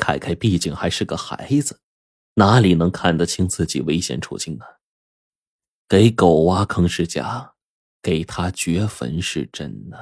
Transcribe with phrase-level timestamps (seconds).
[0.00, 1.82] 凯凯毕竟还是个孩子，
[2.34, 4.64] 哪里能看得清自己危险处境呢？
[5.86, 7.52] 给狗挖坑是假，
[8.00, 9.98] 给他掘坟是真呢。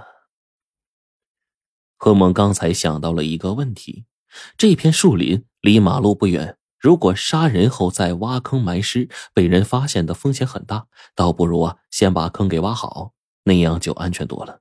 [1.97, 4.07] 贺梦刚才想到了一个问题：
[4.57, 6.57] 这片树林离马路不远。
[6.79, 10.87] 如果杀人后再挖坑埋尸，被人发现的风险很大，
[11.17, 14.61] 倒不如啊先把坑给挖好，那样就安全多了。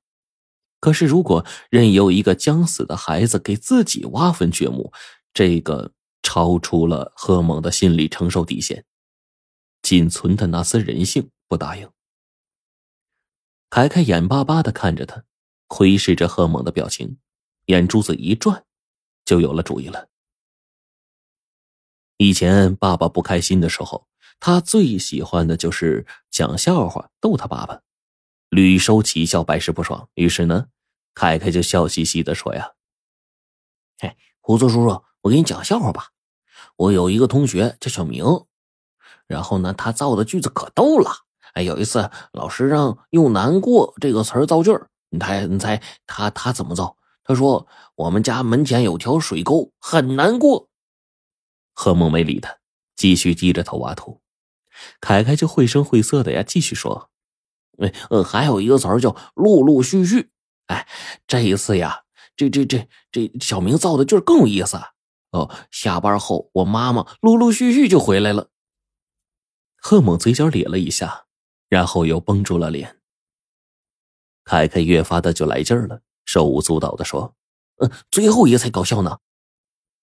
[0.79, 4.91] 可是如果任由一个将死的孩子给自己挖坟掘墓，
[5.37, 5.91] 这个
[6.23, 8.83] 超出了贺猛的心理承受底线，
[9.83, 11.87] 仅存的那丝人性不答应。
[13.69, 15.25] 凯凯眼巴巴的看着他，
[15.67, 17.19] 窥视着贺猛的表情，
[17.67, 18.65] 眼珠子一转，
[19.25, 20.09] 就有了主意了。
[22.17, 24.07] 以前爸爸不开心的时候，
[24.39, 27.83] 他最喜欢的就是讲笑话逗他爸爸，
[28.49, 30.09] 屡收奇笑，百试不爽。
[30.15, 30.69] 于是呢，
[31.13, 32.71] 凯凯就笑嘻嘻的说：“呀，
[33.99, 36.07] 嘿，胡子叔叔，我给你讲笑话吧。
[36.77, 38.45] 我有一个同学叫小明，
[39.27, 41.11] 然后呢，他造的句子可逗了。
[41.53, 46.95] 哎，有一次老师让用‘难过’这个词儿造句儿，你猜，你猜他他怎么造？
[47.25, 50.69] 他说：我们家门前有条水沟，很难过。”
[51.75, 52.57] 贺梦没理他，
[52.95, 54.21] 继续低着头挖土。
[55.01, 57.09] 凯凯就绘声绘色的呀，继续说
[57.83, 60.29] ：“哎，呃，还有一个词儿叫陆陆续续。
[60.67, 60.87] 哎，
[61.27, 62.03] 这一次呀，
[62.37, 64.79] 这这这这小明造的句更有意思。
[65.31, 68.49] 哦，下班后我妈妈陆陆续续就回来了。”
[69.77, 71.25] 贺猛嘴角咧了一下，
[71.69, 72.97] 然后又绷住了脸。
[74.43, 77.35] 凯凯越发的就来劲儿了，手舞足蹈的说
[77.77, 79.19] ：“嗯，最后一个才搞笑呢。”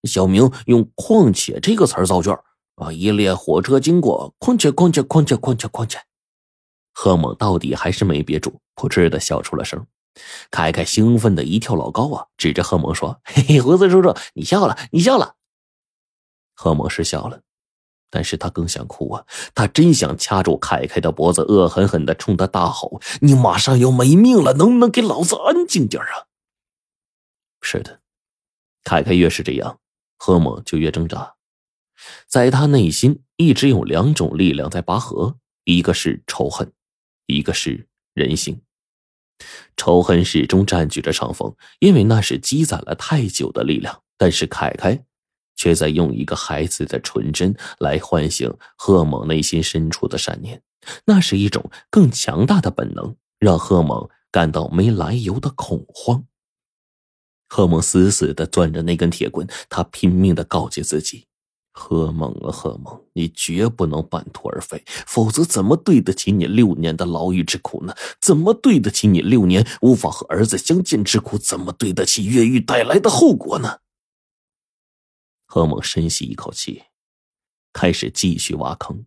[0.07, 2.43] 小明用“况且”这个词儿造句儿
[2.75, 2.91] 啊！
[2.91, 5.99] 一列火车经过，况且况且况且况且况且，
[6.93, 9.85] 贺猛到底还是没憋住，扑哧的笑出了声。
[10.51, 15.35] 凯凯兴奋的一跳老高啊，指着贺猛说：“嘿嘿，胡子叔叔，你笑了，你笑了。”
[16.55, 17.41] 贺猛是笑了，
[18.09, 19.25] 但是他更想哭啊！
[19.53, 26.27] 他真想掐住凯凯的脖子，恶狠狠的冲他大吼：“你马上要没命了，能不能给老子安静点啊？”
[27.61, 27.99] 是的，
[28.83, 29.79] 凯凯越是这样。
[30.17, 31.35] 贺猛就越挣扎，
[32.25, 36.71] 在他内心一直有两种力量在拔河，一个是仇恨，
[37.25, 38.61] 一个是人性。
[39.75, 44.01] 仇恨始终占据着上风，因为那是积攒了太久的力量。
[44.17, 45.03] 但是凯凯
[45.55, 50.61] 却在用一个孩子的纯真来唤醒贺猛内心深处的善念，
[51.05, 56.25] 那是一种更强大的本能，让贺猛感到没来由的恐慌。
[57.47, 61.27] 贺猛死死的攥着那根铁棍，他拼命的告诫自己
[61.77, 67.93] ：“贺猛啊，贺猛，你绝不能半途而废，否则怎么对得起你六年的牢狱之苦呢？
[68.21, 71.37] 怎么对得起你六年无法和儿子相见之苦？
[71.37, 73.79] 怎么对得起越狱带来的后果呢？”
[75.45, 76.83] 贺猛深吸一口气，
[77.73, 79.05] 开始继续挖坑。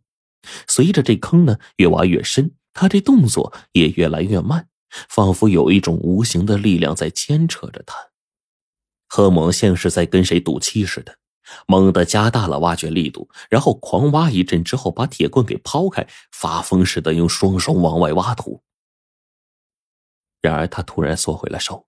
[0.66, 4.68] 随着这坑呢越挖越深，他这动作也越来越慢，
[5.08, 8.10] 仿佛有一种无形的力量在牵扯着他。
[9.08, 11.16] 贺猛像是在跟谁赌气似的，
[11.66, 18.62] 猛地加大了挖掘力度，然后狂挖一阵之后，把铁棍给抛开，发疯似的用双手往外挖土。
[20.40, 21.86] 然而他突然缩回了手，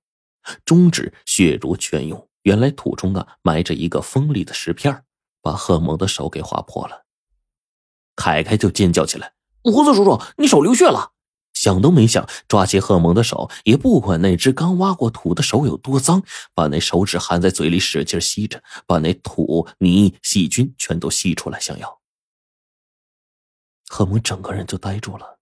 [0.65, 5.05] 中指血如泉涌，原来土中啊埋着一个锋利的石片，
[5.41, 7.05] 把贺猛的手给划破了。
[8.17, 11.13] 凯凯就尖叫起来：“胡子叔叔，你手流血了！”
[11.61, 16.23] 想都没想，抓起贺猛的手，也不管那只刚挖过土的手有多脏，
[16.55, 22.01] 把那手指含在嘴里使劲吸着，把那土泥细菌全都吸出来，想要。
[23.91, 25.39] 贺猛整个人就呆住了。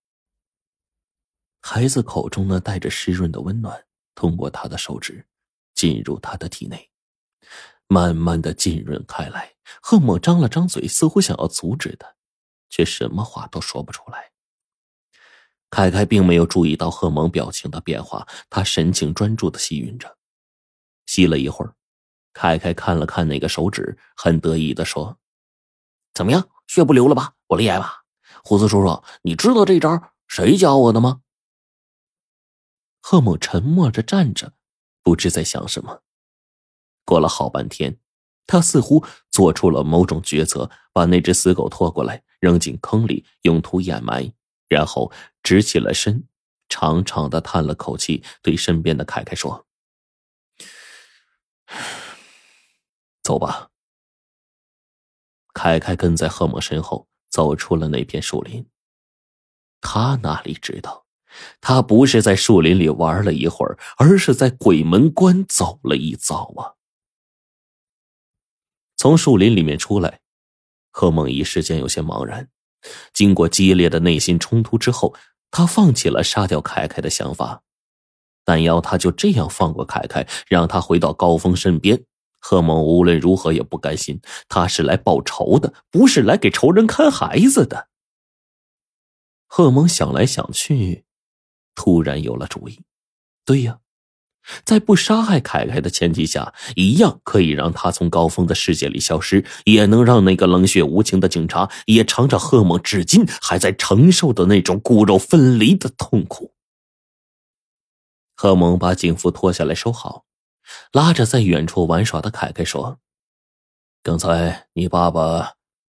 [1.60, 3.84] 孩子口中呢带着湿润的温暖，
[4.16, 5.24] 通过他的手指
[5.76, 6.90] 进入他的体内，
[7.86, 9.54] 慢慢的浸润开来。
[9.80, 12.12] 贺猛张了张嘴，似乎想要阻止他，
[12.68, 14.32] 却什么话都说不出来。
[15.70, 20.16] 凯凯并没有注意到贺蒙表情的变化，他神情专注的吸吮着，
[21.06, 21.74] 吸了一会儿，
[22.32, 25.18] 凯凯看了看那个手指，很得意的说
[26.14, 27.34] ：“怎么样，血不流了吧？
[27.48, 28.04] 我厉害吧？
[28.42, 31.20] 胡子叔叔，你知道这招谁教我的吗？”
[33.02, 34.54] 贺猛沉默着站着，
[35.02, 36.02] 不知在想什么。
[37.04, 37.98] 过了好半天，
[38.46, 44.32] 他似乎做出了某种抉择，把那只死狗拖过来，扔进坑里，用土掩埋。
[44.66, 45.10] 然后
[45.48, 46.28] 直起了身，
[46.68, 49.66] 长长的叹了口气，对身边的凯凯说
[53.24, 53.70] ：“走吧。”
[55.54, 58.68] 凯凯跟在贺猛身后走出了那片树林。
[59.80, 61.06] 他哪里知道，
[61.62, 66.76] 他不是在树林里玩了一会儿，而是在鬼门关走了一遭啊！
[68.98, 70.20] 从树林里面出来，
[70.90, 72.50] 贺梦一时间有些茫然。
[73.12, 75.16] 经过激烈的内心冲突之后，
[75.50, 77.62] 他放弃了杀掉凯凯的想法。
[78.44, 82.02] 但要他就这样放过凯凯，让他回到高峰身边，
[82.40, 84.20] 贺蒙无论如何也不甘心。
[84.48, 87.88] 他是来报仇的，不是来给仇人看孩子的。
[89.46, 91.04] 贺蒙想来想去，
[91.74, 92.82] 突然有了主意。
[93.44, 93.80] 对呀。
[94.64, 106.52] 在不杀害凯凯的前提下，一样可以让他从高峰的世界里消失，也能让那个冷血无情的警察也尝尝贺猛至今还在承受的那种骨肉分离的痛苦。
[108.34, 110.24] 贺猛把警服脱下来收好，
[110.92, 112.98] 拉着在远处玩耍的凯凯说
[114.02, 115.54] ：“刚才你爸爸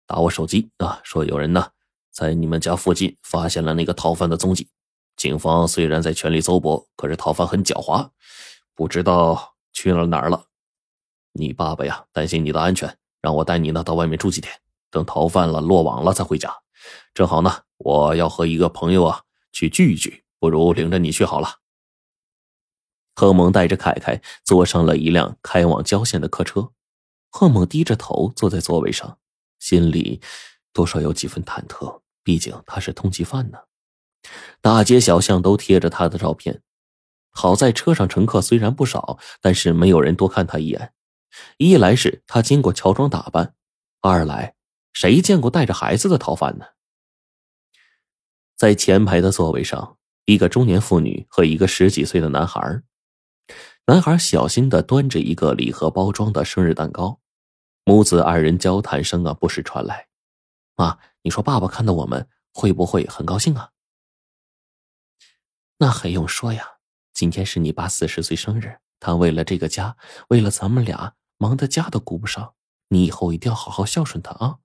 [0.07, 1.69] 打我手机啊，说有人呢
[2.11, 4.67] 在你们家附近发现了那个逃犯的踪迹。”
[5.15, 8.09] 警方虽然在全力搜捕，可是逃犯很狡猾，
[8.73, 10.47] 不知道去了哪儿了。
[11.33, 14.53] 你爸爸呀，担心你的安全，让我带你呢到外面住几天，
[14.89, 16.53] 等逃犯了落网了再回家。
[17.13, 21.59] 正好呢，我要和一个朋友啊去聚一聚，不如领着你去好了。
[23.13, 26.71] 贺蒙带着凯凯坐上了一辆开往郊县的客车，
[27.29, 29.19] 贺蒙低着头坐在座位上，
[29.59, 30.19] 心里
[30.73, 33.59] 多少有几分忐忑，毕竟他是通缉犯呢。
[34.61, 36.61] 大街小巷都贴着他的照片。
[37.31, 40.93] 好在车上乘客虽然不少，但是没有人多看他一眼。
[41.57, 43.55] 一来是他经过乔装打扮，
[44.01, 44.55] 二来
[44.91, 46.65] 谁见过带着孩子的逃犯呢？
[48.57, 52.83] 在前排的座位上，一个中年妇女和一个十几岁的男孩。
[53.87, 57.19] 男孩小心的端着一个礼盒包装的生日蛋糕，
[57.85, 60.09] 母子二人交谈声啊不时传来。
[60.75, 63.69] 妈，你说爸爸看到我们会不会很高兴啊？
[65.81, 66.77] 那还用说呀！
[67.11, 69.97] 今天是你爸四十岁生日，他为了这个家，
[70.27, 72.53] 为了咱们俩，忙的家都顾不上。
[72.89, 74.59] 你以后一定要好好孝顺他啊！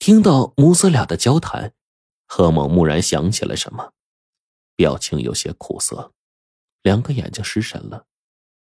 [0.00, 1.74] 听到母子俩的交谈，
[2.26, 3.92] 贺某蓦然想起了什么，
[4.74, 6.12] 表情有些苦涩，
[6.82, 8.06] 两个眼睛失神了。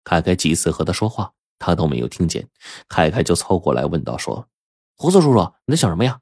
[0.03, 2.49] 凯凯几次和他说话，他都没有听见。
[2.87, 4.49] 凯凯就凑过来问道：“说，
[4.95, 6.21] 胡子叔叔，你在想什么呀？”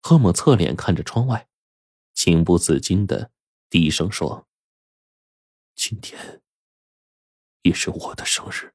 [0.00, 1.48] 贺某侧脸看着窗外，
[2.14, 3.32] 情不自禁的。
[3.70, 4.46] 低声说
[5.74, 6.40] ：“今天
[7.62, 8.72] 也是我的生日。”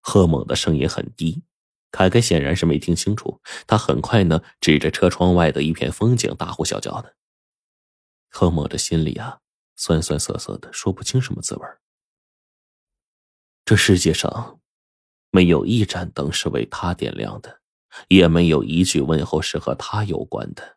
[0.00, 1.42] 贺猛的声音很低，
[1.90, 3.40] 凯凯显然是没听清楚。
[3.66, 7.16] 他很快呢，指着车窗外的一片风景，大呼小叫的。
[8.28, 9.40] 贺猛的心里啊，
[9.74, 11.66] 酸酸涩涩的，说不清什么滋味
[13.64, 14.60] 这世界上，
[15.30, 17.60] 没有一盏灯是为他点亮的，
[18.08, 20.75] 也没有一句问候是和他有关的。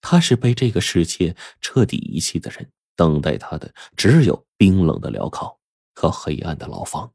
[0.00, 5.58] 他是被这个世界彻底遗弃的人，等待他的只有冰冷的镣铐
[5.94, 7.12] 和黑暗的牢房。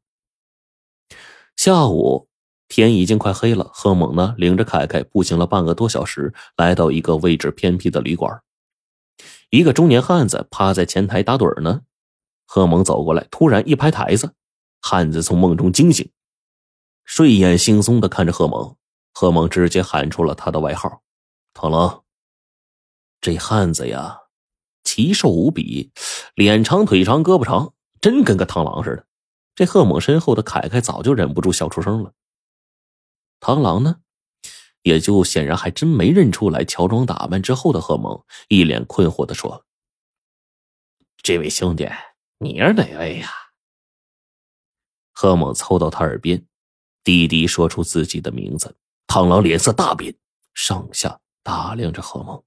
[1.56, 2.28] 下午
[2.68, 8.42] 天已经快黑了，贺猛呢领着凯凯步行了半个多小时，来到一个位置偏僻的旅馆。
[9.50, 11.82] 一个中年汉子趴在前台打盹呢，
[12.44, 14.34] 贺猛走过来，突然一拍台子，
[14.80, 16.10] 汉子从梦中惊醒，
[17.04, 18.76] 睡眼惺忪的看着贺猛，
[19.12, 21.02] 贺猛直接喊出了他的外号
[21.54, 22.02] ：“螳螂。”
[23.26, 24.20] 这汉子呀，
[24.84, 25.90] 奇瘦无比，
[26.36, 29.04] 脸长腿长胳膊长，真跟个螳螂似的。
[29.56, 32.12] 这贺猛身后的凯凯早就忍不住笑出声了。
[33.40, 33.96] 螳螂呢，
[34.82, 39.66] 也就显然还真没认出来乔装打扮之后的贺猛，一脸困惑的说
[41.20, 41.88] ：“这位兄弟，
[42.38, 43.28] 你是哪位呀？”
[45.10, 46.46] 贺猛凑到他耳边，
[47.02, 48.76] 低低说出自己的名字。
[49.08, 50.14] 螳螂脸色大变，
[50.54, 52.40] 上下打量着贺猛。